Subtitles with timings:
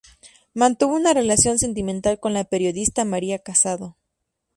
[0.55, 3.95] Mantuvo una relación sentimental con la periodista María Casado.